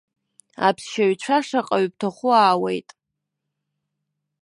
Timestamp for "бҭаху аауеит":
1.91-2.89